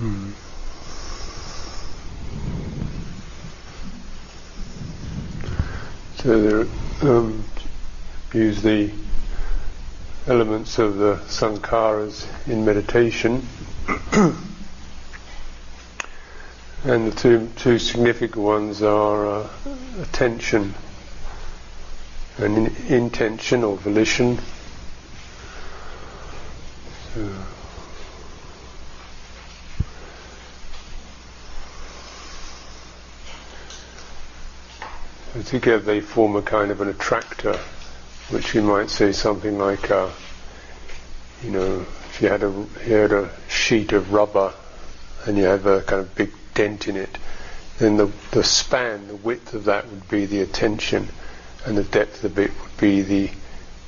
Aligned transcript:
Hmm. 0.00 0.30
So 6.16 6.40
there, 6.40 6.66
um, 7.10 7.44
use 8.32 8.62
the 8.62 8.90
elements 10.26 10.78
of 10.78 10.96
the 10.96 11.16
sankharas 11.26 12.26
in 12.48 12.64
meditation. 12.64 13.46
and 16.84 17.12
the 17.12 17.14
two, 17.14 17.50
two 17.56 17.78
significant 17.78 18.36
ones 18.36 18.80
are 18.82 19.26
uh, 19.26 19.48
attention 20.00 20.72
and 22.38 22.56
in, 22.56 22.76
intention 22.86 23.64
or 23.64 23.76
volition. 23.76 24.38
Together 35.50 35.82
they 35.82 36.00
form 36.00 36.36
a 36.36 36.42
kind 36.42 36.70
of 36.70 36.80
an 36.80 36.88
attractor 36.88 37.58
which 38.30 38.54
you 38.54 38.62
might 38.62 38.88
say 38.88 39.10
something 39.10 39.58
like, 39.58 39.90
uh, 39.90 40.08
you 41.42 41.50
know, 41.50 41.80
if 41.80 42.22
you 42.22 42.28
had 42.28 42.44
a 42.44 42.50
you 42.86 42.94
had 42.94 43.10
a 43.10 43.28
sheet 43.48 43.92
of 43.92 44.12
rubber 44.12 44.52
and 45.26 45.36
you 45.36 45.42
have 45.44 45.66
a 45.66 45.82
kind 45.82 46.02
of 46.02 46.14
big 46.14 46.30
dent 46.54 46.86
in 46.86 46.96
it, 46.96 47.18
then 47.78 47.96
the 47.96 48.06
the 48.30 48.44
span, 48.44 49.08
the 49.08 49.16
width 49.16 49.52
of 49.52 49.64
that 49.64 49.90
would 49.90 50.08
be 50.08 50.24
the 50.24 50.40
attention, 50.40 51.08
and 51.66 51.76
the 51.76 51.82
depth 51.82 52.22
of 52.22 52.38
it 52.38 52.52
would 52.62 52.76
be 52.78 53.02
the 53.02 53.30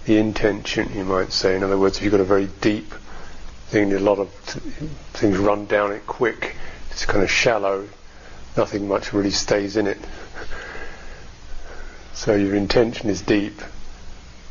the 0.04 0.16
intention. 0.18 0.92
You 0.92 1.04
might 1.04 1.32
say. 1.32 1.54
In 1.54 1.62
other 1.62 1.78
words, 1.78 1.98
if 1.98 2.02
you've 2.02 2.10
got 2.10 2.20
a 2.20 2.24
very 2.24 2.48
deep 2.60 2.92
thing, 3.68 3.92
a 3.92 4.00
lot 4.00 4.18
of 4.18 4.30
things 5.14 5.38
run 5.38 5.66
down 5.66 5.92
it 5.92 6.08
quick. 6.08 6.56
It's 6.90 7.06
kind 7.06 7.22
of 7.22 7.30
shallow. 7.30 7.88
Nothing 8.56 8.88
much 8.88 9.12
really 9.12 9.30
stays 9.30 9.76
in 9.76 9.86
it. 9.86 9.98
So 12.14 12.34
your 12.34 12.54
intention 12.54 13.08
is 13.10 13.22
deep 13.22 13.60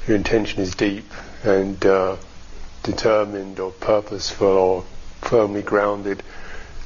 your 0.08 0.18
intention 0.18 0.62
is 0.62 0.74
deep 0.76 1.06
and 1.44 1.84
uh, 1.86 2.18
determined 2.84 3.60
or 3.60 3.72
purposeful 3.72 4.48
or 4.48 4.84
firmly 5.22 5.62
grounded, 5.62 6.24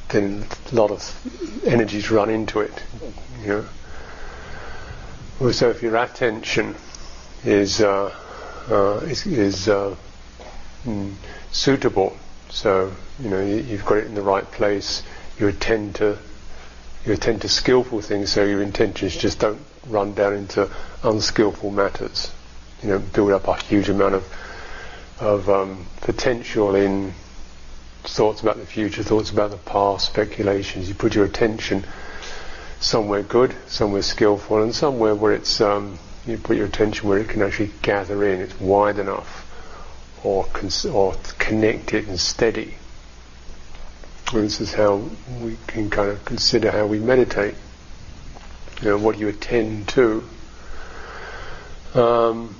then 0.09 0.45
a 0.71 0.75
lot 0.75 0.91
of 0.91 1.63
energies 1.65 2.11
run 2.11 2.29
into 2.29 2.59
it. 2.59 2.83
You 3.41 3.47
know. 3.47 3.65
Well, 5.39 5.53
so 5.53 5.69
if 5.69 5.81
your 5.81 5.95
attention 5.95 6.75
is 7.43 7.81
uh, 7.81 8.13
uh, 8.69 8.97
is, 9.05 9.25
is 9.25 9.69
uh, 9.69 9.95
mm, 10.85 11.13
suitable, 11.51 12.17
so 12.49 12.91
you 13.19 13.29
know 13.29 13.41
you, 13.41 13.55
you've 13.57 13.85
got 13.85 13.97
it 13.99 14.05
in 14.05 14.15
the 14.15 14.21
right 14.21 14.49
place, 14.51 15.03
you 15.39 15.47
attend 15.47 15.95
to 15.95 16.17
you 17.05 17.13
attend 17.13 17.41
to 17.41 17.49
skillful 17.49 18.01
things, 18.01 18.31
so 18.31 18.43
your 18.43 18.61
intentions 18.61 19.15
just 19.15 19.39
don't 19.39 19.59
run 19.89 20.13
down 20.13 20.33
into 20.33 20.69
unskillful 21.03 21.71
matters 21.71 22.31
you 22.85 22.89
know, 22.89 22.99
build 22.99 23.31
up 23.31 23.47
a 23.47 23.55
huge 23.63 23.89
amount 23.89 24.15
of 24.15 24.23
of 25.19 25.49
um, 25.49 25.87
potential 26.01 26.75
in 26.75 27.13
thoughts 28.03 28.41
about 28.41 28.57
the 28.57 28.65
future, 28.65 29.01
thoughts 29.01 29.31
about 29.31 29.49
the 29.49 29.57
past, 29.57 30.05
speculations. 30.07 30.89
You 30.89 30.93
put 30.93 31.15
your 31.15 31.25
attention 31.25 31.85
somewhere 32.79 33.23
good, 33.23 33.55
somewhere 33.65 34.01
skillful, 34.01 34.61
and 34.61 34.75
somewhere 34.75 35.15
where 35.15 35.33
it's 35.33 35.61
um, 35.61 35.97
you 36.27 36.37
put 36.37 36.57
your 36.57 36.65
attention 36.67 37.07
where 37.07 37.17
it 37.17 37.29
can 37.29 37.41
actually 37.41 37.71
gather 37.81 38.23
in. 38.25 38.41
It's 38.41 38.59
wide 38.59 38.99
enough, 38.99 39.45
or 40.23 40.45
cons- 40.45 40.85
or 40.85 41.15
connected 41.39 42.07
and 42.07 42.19
steady. 42.19 42.75
And 44.33 44.43
this 44.43 44.59
is 44.59 44.73
how 44.73 45.09
we 45.41 45.57
can 45.65 45.89
kind 45.89 46.09
of 46.09 46.23
consider 46.25 46.71
how 46.71 46.85
we 46.87 46.99
meditate. 46.99 47.55
You 48.81 48.89
know, 48.89 48.97
what 48.97 49.17
you 49.17 49.27
attend 49.27 49.87
to. 49.89 50.23
Um. 51.93 52.55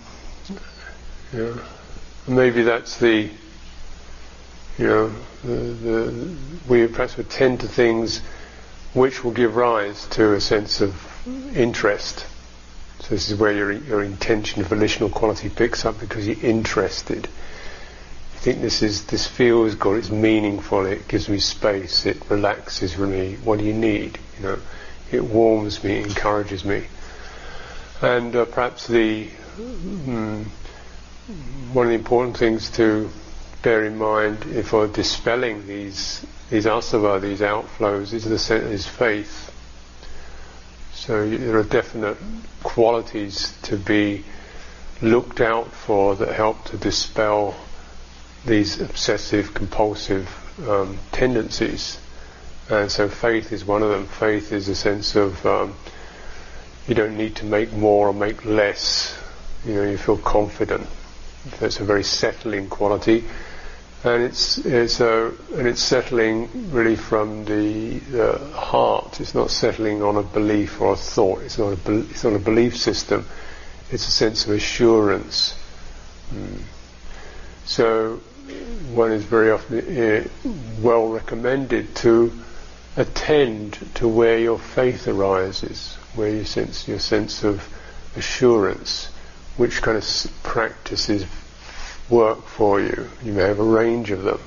Maybe 2.28 2.64
that's 2.64 2.98
the, 2.98 3.30
you 4.78 4.88
know, 4.88 5.12
the, 5.44 5.54
the, 5.54 6.36
we 6.68 6.88
perhaps 6.88 7.18
attend 7.18 7.60
to 7.60 7.68
things 7.68 8.22
which 8.94 9.24
will 9.24 9.32
give 9.32 9.56
rise 9.56 10.08
to 10.08 10.34
a 10.34 10.42
sense 10.42 10.82
of 10.82 10.96
interest. 11.56 12.26
So 13.02 13.10
this 13.10 13.30
is 13.30 13.38
where 13.38 13.52
your 13.52 13.72
your 13.72 14.02
intention, 14.02 14.64
volitional 14.64 15.10
quality 15.10 15.50
picks 15.50 15.86
up 15.86 16.00
because 16.00 16.26
you're 16.26 16.44
interested. 16.44 17.28
You 17.28 18.40
think 18.40 18.62
this 18.62 18.82
is 18.82 19.06
this 19.06 19.28
feels 19.28 19.76
good, 19.76 19.98
it's 19.98 20.10
meaningful, 20.10 20.86
it 20.86 21.08
gives 21.08 21.28
me 21.28 21.40
space, 21.40 22.06
it 22.06 22.18
relaxes 22.30 22.98
me. 22.98 23.36
What 23.44 23.60
do 23.60 23.66
you 23.66 23.74
need? 23.74 24.18
You 24.38 24.44
know, 24.44 24.60
it 25.12 25.24
warms 25.24 25.84
me, 25.84 25.98
encourages 26.02 26.66
me, 26.66 26.86
and 28.02 28.36
uh, 28.36 28.46
perhaps 28.46 28.88
the 28.88 29.28
mm, 29.58 30.46
one 31.74 31.86
of 31.86 31.90
the 31.90 31.96
important 31.96 32.38
things 32.38 32.70
to 32.72 33.10
bear 33.62 33.86
in 33.86 33.98
mind 33.98 34.44
for 34.66 34.88
dispelling 34.88 35.66
these 35.68 36.26
these 36.50 36.66
asava, 36.66 37.20
these 37.20 37.40
outflows, 37.40 38.14
is 38.14 38.24
the 38.26 38.56
is 38.56 38.86
faith. 38.86 39.52
So 40.94 41.28
there 41.28 41.58
are 41.58 41.64
definite 41.64 42.18
qualities 42.64 43.58
to 43.64 43.78
be 43.78 44.24
looked 45.02 45.42
out 45.42 45.72
for 45.72 46.16
that 46.16 46.34
help 46.34 46.64
to 46.66 46.78
dispel 46.78 47.56
these 48.46 48.80
obsessive 48.80 49.54
compulsive 49.54 50.30
um, 50.68 50.98
tendencies. 51.12 52.00
And 52.70 52.92
so 52.92 53.08
faith 53.08 53.52
is 53.52 53.64
one 53.64 53.84
of 53.84 53.90
them. 53.90 54.08
Faith 54.08 54.52
is 54.52 54.68
a 54.70 54.76
sense 54.76 55.16
of 55.16 55.46
um, 55.46 55.76
you 56.88 56.96
don't 56.96 57.18
need 57.18 57.36
to 57.38 57.46
make 57.46 57.72
more 57.74 58.10
or 58.10 58.14
make 58.14 58.44
less. 58.46 59.18
You 59.66 59.76
know, 59.76 59.84
you 59.84 59.98
feel 59.98 60.18
confident 60.18 60.88
That's 61.60 61.80
a 61.80 61.84
very 61.84 62.04
settling 62.04 62.70
quality, 62.70 63.24
and 64.04 64.24
it's 64.24 64.58
it's 64.60 65.00
a 65.00 65.32
and 65.56 65.68
it's 65.68 65.82
settling 65.82 66.72
really 66.72 66.96
from 66.96 67.46
the 67.46 68.02
uh, 68.16 68.38
heart. 68.52 69.20
It's 69.22 69.36
not 69.36 69.52
settling 69.52 70.02
on 70.02 70.18
a 70.18 70.24
belief 70.24 70.82
or 70.82 70.94
a 70.94 70.96
thought. 70.96 71.42
It's 71.44 71.58
not 71.58 71.74
a 71.74 71.78
be- 71.78 72.08
it's 72.10 72.24
not 72.24 72.34
a 72.34 72.40
belief 72.40 72.78
system. 72.78 73.26
It's 73.92 74.08
a 74.08 74.12
sense 74.12 74.46
of 74.46 74.52
assurance. 74.54 75.56
Mm. 76.34 76.62
So 77.66 78.18
one 78.94 79.12
is 79.12 79.24
very 79.24 79.52
often 79.52 79.80
uh, 79.80 80.28
well 80.82 81.08
recommended 81.10 81.96
to 81.98 82.32
attend 82.98 83.78
to 83.96 84.08
where 84.08 84.38
your 84.38 84.60
faith 84.60 85.08
arises, 85.08 85.96
where 86.16 86.30
you 86.30 86.46
sense 86.46 86.88
your 86.88 87.00
sense 87.00 87.44
of 87.44 87.68
assurance 88.16 89.10
which 89.58 89.82
kind 89.82 89.98
of 89.98 90.32
practices 90.44 91.26
work 92.10 92.44
for 92.46 92.80
you. 92.80 93.10
You 93.24 93.34
may 93.34 93.44
have 93.44 93.60
a 93.60 93.64
range 93.64 94.12
of 94.12 94.24
them. 94.24 94.40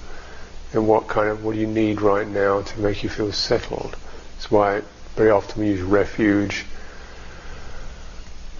And 0.72 0.86
what 0.86 1.08
kind 1.08 1.30
of, 1.30 1.44
what 1.44 1.54
do 1.54 1.60
you 1.60 1.66
need 1.66 2.02
right 2.02 2.28
now 2.28 2.60
to 2.60 2.80
make 2.80 3.02
you 3.02 3.08
feel 3.08 3.32
settled? 3.32 3.96
That's 4.34 4.50
why 4.50 4.82
very 5.16 5.30
often 5.30 5.62
we 5.62 5.68
use 5.68 5.80
refuge, 5.80 6.66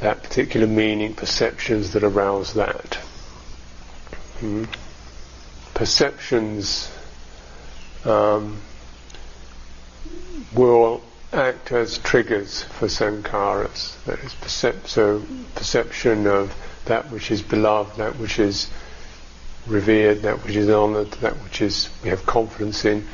that 0.01 0.23
particular 0.23 0.67
meaning, 0.67 1.15
perceptions 1.15 1.93
that 1.93 2.03
arouse 2.03 2.55
that. 2.55 2.95
Hmm. 4.41 4.65
Perceptions 5.75 6.91
um, 8.05 8.61
will 10.55 11.03
act 11.33 11.73
as 11.73 11.99
triggers 11.99 12.63
for 12.63 12.87
sankharas. 12.87 14.03
That 14.05 14.19
is 14.21 14.35
percep- 14.35 14.87
so 14.87 15.23
perception 15.55 16.27
of 16.27 16.55
that 16.87 17.11
which 17.11 17.31
is 17.31 17.43
beloved, 17.43 17.99
that 17.99 18.17
which 18.19 18.39
is 18.39 18.69
revered, 19.67 20.23
that 20.23 20.45
which 20.45 20.57
is 20.57 20.71
honoured, 20.71 21.11
that 21.13 21.35
which 21.43 21.61
is 21.61 21.91
we 22.03 22.09
have 22.09 22.25
confidence 22.25 22.85
in, 22.85 23.07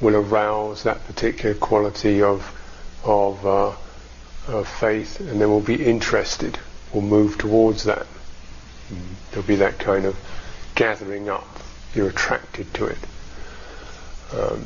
will 0.00 0.16
arouse 0.16 0.82
that 0.82 1.06
particular 1.06 1.54
quality 1.54 2.22
of 2.22 2.58
of, 3.04 3.44
uh, 3.46 3.72
of 4.48 4.68
faith, 4.68 5.18
and 5.20 5.40
then 5.40 5.48
we'll 5.50 5.60
be 5.60 5.84
interested. 5.84 6.58
We'll 6.92 7.02
move 7.02 7.38
towards 7.38 7.84
that. 7.84 8.06
There'll 9.30 9.46
be 9.46 9.56
that 9.56 9.78
kind 9.78 10.04
of 10.04 10.16
gathering 10.74 11.28
up. 11.28 11.46
You're 11.94 12.10
attracted 12.10 12.72
to 12.74 12.86
it. 12.86 12.98
Um, 14.32 14.64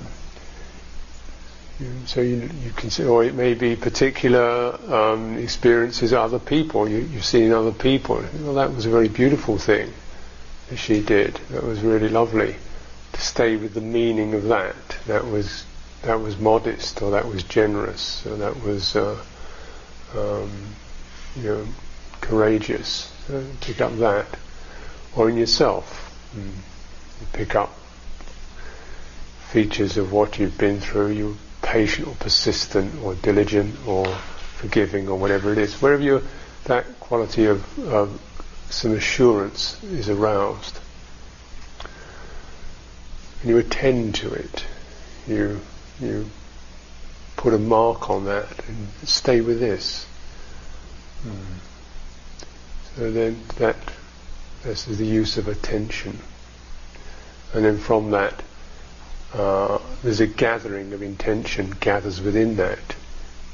so 2.06 2.22
you, 2.22 2.48
you 2.62 2.70
can 2.70 2.90
or 3.06 3.22
it 3.22 3.34
may 3.34 3.52
be 3.52 3.76
particular 3.76 4.78
um, 4.90 5.36
experiences 5.36 6.12
of 6.12 6.18
other 6.20 6.38
people. 6.38 6.88
You, 6.88 6.98
you've 6.98 7.24
seen 7.24 7.52
other 7.52 7.72
people. 7.72 8.24
Well, 8.40 8.54
that 8.54 8.74
was 8.74 8.86
a 8.86 8.90
very 8.90 9.08
beautiful 9.08 9.58
thing 9.58 9.92
that 10.70 10.78
she 10.78 11.02
did. 11.02 11.34
That 11.50 11.64
was 11.64 11.80
really 11.80 12.08
lovely. 12.08 12.56
To 13.12 13.20
stay 13.20 13.56
with 13.56 13.74
the 13.74 13.82
meaning 13.82 14.32
of 14.32 14.44
that. 14.44 14.74
That 15.06 15.26
was 15.26 15.64
that 16.02 16.20
was 16.20 16.38
modest, 16.38 17.02
or 17.02 17.10
that 17.10 17.26
was 17.26 17.42
generous, 17.42 18.24
or 18.26 18.36
that 18.36 18.62
was 18.62 18.96
uh, 18.96 19.22
um, 20.14 20.50
you 21.36 21.42
know 21.42 21.66
courageous. 22.22 23.12
So 23.26 23.44
pick 23.60 23.82
up 23.82 23.96
that, 23.98 24.26
or 25.14 25.28
in 25.28 25.36
yourself. 25.36 26.02
Mm. 26.34 26.52
pick 27.32 27.54
up 27.54 27.72
features 29.50 29.96
of 29.96 30.12
what 30.12 30.38
you've 30.38 30.58
been 30.58 30.80
through. 30.80 31.08
You're 31.08 31.36
patient 31.66 32.06
or 32.06 32.14
persistent 32.14 32.94
or 33.02 33.14
diligent 33.16 33.74
or 33.86 34.06
forgiving 34.56 35.08
or 35.08 35.18
whatever 35.18 35.52
it 35.52 35.58
is. 35.58 35.82
Wherever 35.82 36.02
you 36.02 36.22
that 36.64 36.98
quality 37.00 37.44
of, 37.46 37.78
of 37.86 38.20
some 38.70 38.92
assurance 38.92 39.82
is 39.84 40.08
aroused, 40.08 40.78
and 43.40 43.50
you 43.50 43.58
attend 43.58 44.14
to 44.14 44.32
it, 44.32 44.64
you 45.26 45.60
you 46.00 46.26
put 47.36 47.52
a 47.52 47.58
mark 47.58 48.08
on 48.10 48.24
that 48.24 48.48
and 48.68 48.88
stay 49.04 49.40
with 49.40 49.60
this. 49.60 50.06
Hmm. 51.22 51.58
So 52.96 53.10
then 53.10 53.40
that 53.58 53.76
this 54.62 54.88
is 54.88 54.98
the 54.98 55.06
use 55.06 55.36
of 55.36 55.48
attention. 55.48 56.18
And 57.52 57.64
then 57.64 57.78
from 57.78 58.10
that, 58.12 58.42
uh, 59.34 59.78
there's 60.02 60.20
a 60.20 60.26
gathering 60.26 60.92
of 60.92 61.02
intention 61.02 61.74
gathers 61.80 62.20
within 62.20 62.56
that. 62.56 62.78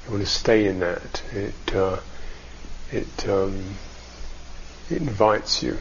You 0.04 0.12
want 0.12 0.24
to 0.24 0.30
stay 0.30 0.66
in 0.66 0.80
that. 0.80 1.22
It 1.32 1.74
uh, 1.74 1.98
it 2.90 3.28
um, 3.28 3.74
it 4.90 5.00
invites 5.00 5.62
you. 5.62 5.78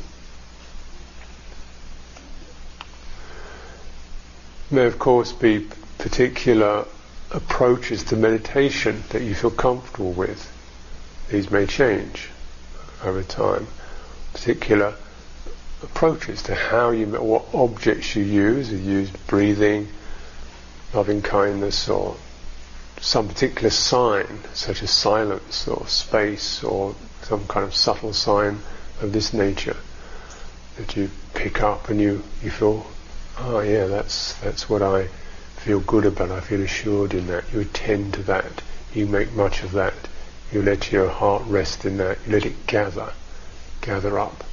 There 4.70 4.84
may 4.84 4.86
of 4.86 4.98
course 5.00 5.34
be 5.34 5.68
particular 5.98 6.86
approaches 7.32 8.04
to 8.06 8.16
meditation 8.16 9.04
that 9.10 9.22
you 9.22 9.36
feel 9.36 9.52
comfortable 9.52 10.14
with. 10.14 10.52
These 11.30 11.52
may 11.52 11.66
change 11.66 12.30
over 13.04 13.24
time. 13.24 13.68
Particular 14.34 14.96
approaches 15.84 16.44
to 16.44 16.56
how 16.56 16.92
you, 16.92 17.08
what 17.08 17.46
objects 17.54 18.16
you 18.16 18.24
use. 18.24 18.72
You 18.72 18.78
use 18.78 19.10
breathing, 19.28 19.88
loving 20.94 21.22
kindness, 21.22 21.90
or 21.90 22.16
some 23.00 23.28
particular 23.28 23.70
sign, 23.70 24.28
such 24.54 24.84
as 24.84 24.92
silence 24.92 25.68
or 25.68 25.88
space, 25.88 26.64
or 26.64 26.96
some 27.24 27.48
kind 27.48 27.66
of 27.66 27.76
subtle 27.76 28.14
sign 28.14 28.60
of 29.02 29.14
this 29.14 29.34
nature 29.34 29.78
that 30.78 30.96
you 30.96 31.10
pick 31.34 31.62
up 31.62 31.90
and 31.90 32.00
you, 32.00 32.24
you 32.44 32.52
feel, 32.52 32.86
oh 33.40 33.60
yeah, 33.60 33.88
that's 33.88 34.34
that's 34.36 34.70
what 34.70 34.82
I 34.82 35.08
feel 35.58 35.80
good 35.80 36.06
about. 36.06 36.32
I 36.32 36.42
feel 36.42 36.62
assured 36.62 37.14
in 37.14 37.28
that. 37.28 37.44
You 37.54 37.62
attend 37.62 38.14
to 38.16 38.24
that. 38.24 38.62
You 38.94 39.06
make 39.06 39.34
much 39.34 39.64
of 39.64 39.72
that. 39.74 39.94
You 40.52 40.62
let 40.62 40.92
your 40.92 41.10
heart 41.10 41.44
rest 41.48 41.86
in 41.86 41.98
that. 41.98 42.18
You 42.26 42.34
let 42.34 42.46
it 42.46 42.68
gather, 42.68 43.14
gather 43.82 44.20
up. 44.20 44.44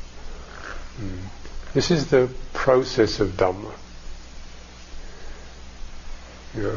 Mm. 1.00 1.18
This 1.74 1.90
is 1.90 2.10
the 2.10 2.28
process 2.52 3.20
of 3.20 3.36
Dhamma. 3.36 3.72
Yeah. 6.56 6.76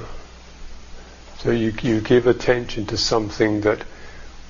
So 1.39 1.51
you, 1.51 1.73
you 1.81 2.01
give 2.01 2.27
attention 2.27 2.85
to 2.88 2.97
something 2.97 3.62
that 3.62 3.83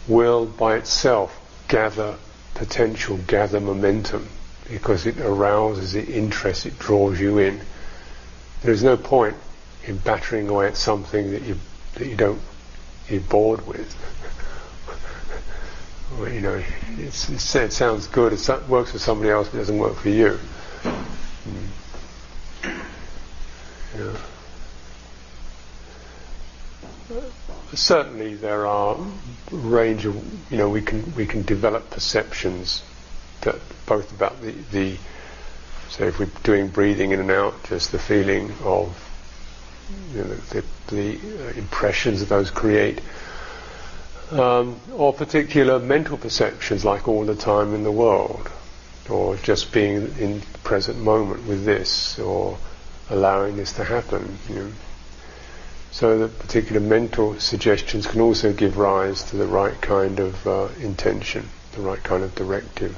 will 0.07 0.45
by 0.45 0.75
itself 0.75 1.37
gather 1.67 2.17
potential, 2.53 3.17
gather 3.27 3.61
momentum, 3.61 4.27
because 4.69 5.05
it 5.05 5.19
arouses, 5.19 5.95
it 5.95 6.09
interests, 6.09 6.65
it 6.65 6.77
draws 6.79 7.19
you 7.19 7.37
in. 7.37 7.61
There's 8.61 8.83
no 8.83 8.97
point 8.97 9.35
in 9.85 9.97
battering 9.97 10.49
away 10.49 10.67
at 10.67 10.77
something 10.77 11.31
that 11.31 11.43
you 11.43 11.57
that 11.95 12.07
you 12.07 12.15
don't 12.15 12.41
you're 13.09 13.21
bored 13.21 13.67
with 13.67 13.95
well, 16.17 16.31
you 16.31 16.41
know, 16.41 16.63
it 16.97 17.11
sounds 17.13 18.07
good, 18.07 18.33
it 18.33 18.67
works 18.67 18.91
for 18.91 18.99
somebody 18.99 19.29
else, 19.29 19.47
but 19.47 19.57
it 19.57 19.61
doesn't 19.61 19.77
work 19.77 19.95
for 19.95 20.09
you. 20.09 20.37
Mm. 20.83 21.67
Yeah. 23.97 24.17
Certainly, 27.73 28.35
there 28.35 28.65
are 28.67 28.97
a 28.97 29.55
range 29.55 30.05
of 30.05 30.51
you 30.51 30.57
know 30.57 30.69
we 30.69 30.81
can 30.81 31.13
we 31.15 31.25
can 31.25 31.41
develop 31.43 31.89
perceptions 31.89 32.83
that 33.41 33.55
both 33.85 34.11
about 34.13 34.41
the 34.41 34.51
the 34.71 34.97
say 35.89 36.07
if 36.07 36.19
we're 36.19 36.29
doing 36.43 36.67
breathing 36.67 37.11
in 37.11 37.19
and 37.19 37.31
out, 37.31 37.53
just 37.65 37.91
the 37.91 37.99
feeling 37.99 38.53
of 38.63 38.95
you 40.13 40.19
know, 40.19 40.35
the, 40.51 40.63
the 40.87 41.17
uh, 41.17 41.51
impressions 41.53 42.19
that 42.21 42.29
those 42.29 42.49
create 42.49 43.01
um, 44.31 44.79
or 44.93 45.13
particular 45.13 45.79
mental 45.79 46.17
perceptions 46.17 46.85
like 46.85 47.07
all 47.07 47.25
the 47.25 47.35
time 47.35 47.73
in 47.73 47.83
the 47.83 47.91
world, 47.91 48.49
or 49.09 49.35
just 49.37 49.71
being 49.73 50.15
in 50.17 50.39
the 50.39 50.57
present 50.63 50.97
moment 50.99 51.45
with 51.47 51.65
this, 51.65 52.17
or 52.19 52.57
allowing 53.09 53.57
this 53.57 53.73
to 53.73 53.83
happen. 53.83 54.37
You 54.49 54.55
know. 54.55 54.71
So 55.91 56.19
that 56.19 56.39
particular 56.39 56.79
mental 56.79 57.37
suggestions 57.39 58.07
can 58.07 58.21
also 58.21 58.53
give 58.53 58.77
rise 58.77 59.23
to 59.23 59.35
the 59.35 59.45
right 59.45 59.79
kind 59.81 60.19
of 60.19 60.47
uh, 60.47 60.69
intention, 60.79 61.49
the 61.73 61.81
right 61.81 62.01
kind 62.01 62.23
of 62.23 62.33
directive. 62.33 62.97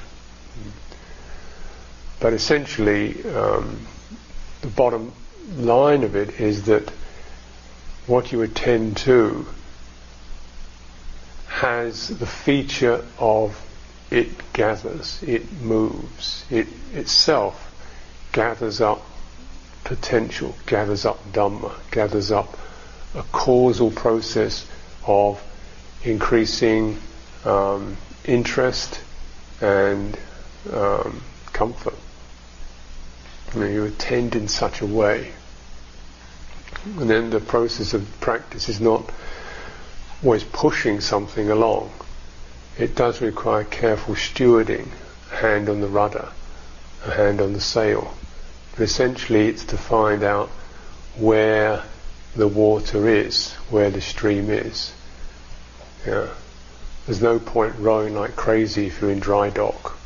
But 2.19 2.33
essentially, 2.33 3.25
um, 3.33 3.85
the 4.62 4.68
bottom 4.68 5.12
line 5.57 6.03
of 6.03 6.15
it 6.15 6.39
is 6.39 6.65
that 6.68 6.89
what 8.06 8.31
you 8.31 8.41
attend 8.44 8.97
to 8.97 9.45
has 11.63 12.10
the 12.10 12.25
feature 12.25 13.01
of 13.18 13.57
it 14.12 14.27
gathers, 14.51 15.24
it 15.24 15.50
moves, 15.62 16.44
it 16.50 16.68
itself 16.94 17.56
gathers 18.33 18.81
up 18.81 19.01
potential, 19.86 20.54
gathers 20.65 21.06
up 21.06 21.24
Dhamma, 21.31 21.71
gathers 21.89 22.33
up 22.33 22.57
a 23.15 23.24
causal 23.31 23.92
process 23.92 24.68
of 25.07 25.42
increasing 26.04 27.00
um, 27.45 27.95
interest 28.25 29.00
and 29.62 30.19
um, 30.69 31.24
comfort. 31.54 31.95
You, 33.56 33.86
attend 33.86 34.36
in 34.36 34.50
such 34.50 34.81
a 34.81 34.86
way. 34.86 35.31
And 36.98 37.09
then 37.09 37.30
the 37.30 37.39
process 37.39 37.94
of 37.94 38.06
practice 38.19 38.68
is 38.68 38.81
not 38.81 39.09
always 40.24 40.44
pushing 40.44 41.02
something 41.02 41.50
along. 41.50 41.92
It 42.78 42.96
does 42.96 43.22
require 43.22 43.66
careful 43.66 44.16
stewarding, 44.16 44.88
a 45.31 45.36
hand 45.36 45.70
on 45.70 45.81
the 45.81 45.88
rudder, 45.88 46.30
a 47.06 47.12
hand 47.12 47.42
on 47.42 47.54
the 47.54 47.62
sail. 47.62 48.14
But 48.72 48.84
essentially 48.84 49.48
it's 49.48 49.66
to 49.66 49.78
find 49.78 50.24
out 50.24 50.50
where 51.16 51.83
the 52.36 52.47
water 52.47 53.07
is, 53.07 53.52
where 53.69 53.92
the 53.92 54.02
stream 54.02 54.50
is. 54.50 54.94
Yeah. 56.07 56.30
There's 57.06 57.21
no 57.21 57.38
point 57.38 57.76
rowing 57.78 58.16
like 58.16 58.36
crazy 58.36 58.88
if 58.88 59.02
you're 59.02 59.12
in 59.12 59.19
dry 59.19 59.50
dock. 59.50 59.97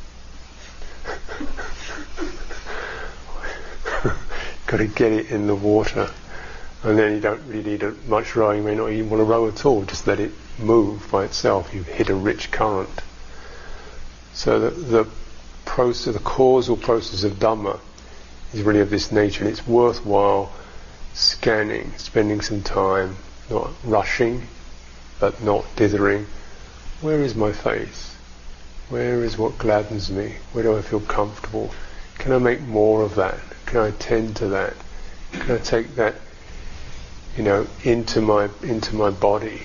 Got 4.65 4.77
to 4.77 4.87
get 4.87 5.13
it 5.13 5.31
in 5.31 5.47
the 5.47 5.55
water 5.55 6.09
and 6.87 6.97
then 6.97 7.15
you 7.15 7.19
don't 7.19 7.45
really 7.47 7.77
need 7.77 8.07
much 8.07 8.33
rowing, 8.37 8.59
you 8.59 8.63
may 8.63 8.73
not 8.73 8.89
even 8.91 9.09
want 9.09 9.19
to 9.19 9.25
row 9.25 9.45
at 9.49 9.65
all, 9.65 9.83
just 9.83 10.07
let 10.07 10.21
it 10.21 10.31
move 10.57 11.05
by 11.11 11.25
itself. 11.25 11.73
You've 11.73 11.85
hit 11.85 12.07
a 12.07 12.15
rich 12.15 12.49
current. 12.49 13.01
So 14.33 14.57
the, 14.57 14.69
the 14.69 15.07
process, 15.65 16.13
the 16.13 16.21
causal 16.21 16.77
process 16.77 17.25
of 17.25 17.33
Dhamma 17.33 17.81
is 18.53 18.61
really 18.61 18.79
of 18.79 18.89
this 18.89 19.11
nature, 19.11 19.43
and 19.43 19.51
it's 19.51 19.67
worthwhile 19.67 20.53
scanning, 21.13 21.91
spending 21.97 22.39
some 22.39 22.61
time, 22.61 23.17
not 23.49 23.69
rushing, 23.83 24.43
but 25.19 25.43
not 25.43 25.65
dithering. 25.75 26.25
Where 27.01 27.19
is 27.19 27.35
my 27.35 27.51
faith? 27.51 28.17
Where 28.87 29.25
is 29.25 29.37
what 29.37 29.57
gladdens 29.57 30.09
me? 30.09 30.35
Where 30.53 30.63
do 30.63 30.77
I 30.77 30.81
feel 30.81 31.01
comfortable? 31.01 31.69
Can 32.17 32.31
I 32.31 32.37
make 32.37 32.61
more 32.61 33.01
of 33.01 33.15
that? 33.15 33.39
Can 33.65 33.79
I 33.79 33.91
tend 33.91 34.37
to 34.37 34.47
that? 34.47 34.73
Can 35.33 35.51
I 35.51 35.57
take 35.57 35.95
that 35.95 36.15
you 37.37 37.43
know, 37.43 37.67
into 37.83 38.19
my 38.19 38.49
into 38.63 38.95
my 38.95 39.11
body, 39.11 39.61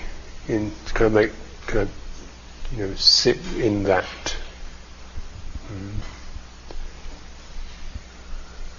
in 0.47 0.71
kind 0.89 1.07
of 1.07 1.13
make 1.15 1.33
kind 1.67 1.89
of 1.89 1.91
you 2.77 2.87
know 2.87 2.95
sit 2.95 3.39
in 3.57 3.85
that. 3.85 4.37
Mm. 5.73 5.93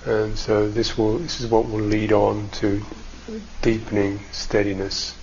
And 0.06 0.38
so 0.38 0.70
this 0.70 0.98
will 0.98 1.18
this 1.18 1.42
is 1.42 1.48
what 1.48 1.68
will 1.68 1.82
lead 1.82 2.14
on 2.14 2.50
to 2.62 2.86
deepening 3.62 4.20
steadiness 4.32 5.16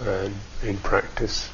and 0.00 0.34
in 0.62 0.76
practice. 0.78 1.50